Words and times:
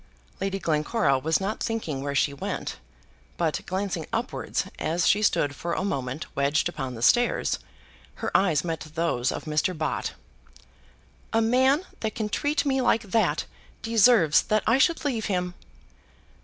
Lady 0.39 0.57
Glencora 0.57 1.19
was 1.19 1.39
not 1.39 1.59
thinking 1.61 2.01
where 2.01 2.15
she 2.15 2.33
went, 2.33 2.77
but, 3.37 3.61
glancing 3.67 4.07
upwards, 4.11 4.65
as 4.79 5.07
she 5.07 5.21
stood 5.21 5.53
for 5.55 5.73
a 5.73 5.83
moment 5.85 6.25
wedged 6.35 6.67
upon 6.67 6.95
the 6.95 7.03
stairs, 7.03 7.59
her 8.15 8.35
eyes 8.35 8.63
met 8.63 8.79
those 8.95 9.31
of 9.31 9.43
Mr. 9.45 9.77
Bott. 9.77 10.13
"A 11.33 11.39
man 11.39 11.85
that 11.99 12.15
can 12.15 12.29
treat 12.29 12.65
me 12.65 12.81
like 12.81 13.03
that 13.03 13.45
deserves 13.83 14.41
that 14.41 14.63
I 14.65 14.79
should 14.79 15.05
leave 15.05 15.25
him." 15.25 15.53